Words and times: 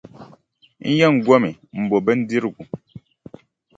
N 0.87 0.91
yɛn 0.97 1.15
gomi 1.25 1.51
m-bo 1.81 1.97
bindirigu. 2.05 2.63